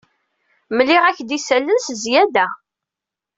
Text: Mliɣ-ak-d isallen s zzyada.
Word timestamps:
Mliɣ-ak-d 0.77 1.29
isallen 1.37 1.77
s 1.79 1.87
zzyada. 2.01 2.47